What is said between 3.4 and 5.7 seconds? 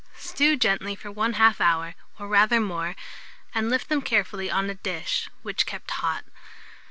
and lift them carefully on a dish, which